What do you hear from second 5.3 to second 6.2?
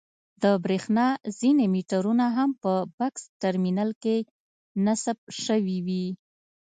شوي وي.